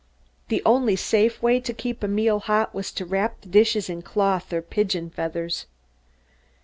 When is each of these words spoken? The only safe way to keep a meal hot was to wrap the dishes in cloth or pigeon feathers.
The 0.47 0.63
only 0.65 0.95
safe 0.95 1.43
way 1.43 1.59
to 1.59 1.73
keep 1.75 2.01
a 2.01 2.07
meal 2.07 2.39
hot 2.39 2.73
was 2.73 2.91
to 2.93 3.05
wrap 3.05 3.39
the 3.41 3.47
dishes 3.49 3.87
in 3.87 4.01
cloth 4.01 4.51
or 4.51 4.63
pigeon 4.63 5.11
feathers. 5.11 5.67